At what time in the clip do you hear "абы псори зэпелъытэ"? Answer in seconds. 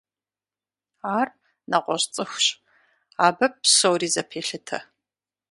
3.25-4.79